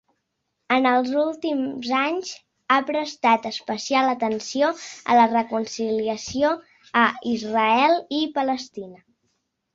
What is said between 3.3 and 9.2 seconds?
especial atenció a la reconciliació a Israel i Palestina.